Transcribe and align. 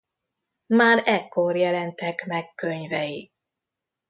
Már 0.65 1.01
ekkor 1.05 1.55
jelentek 1.55 2.25
meg 2.25 2.53
könyvei. 2.55 3.31